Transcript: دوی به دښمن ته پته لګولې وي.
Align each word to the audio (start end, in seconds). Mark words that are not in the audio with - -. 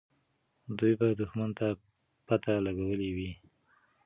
دوی 0.77 0.93
به 0.99 1.07
دښمن 1.19 1.49
ته 1.59 1.67
پته 2.27 2.53
لګولې 2.65 3.09
وي. 3.15 3.31